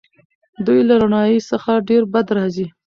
دوی 0.65 0.79
له 0.89 0.95
رڼایي 1.01 1.39
څخه 1.49 1.71
ډېر 1.89 2.03
بد 2.13 2.27
راځي. 2.37 2.65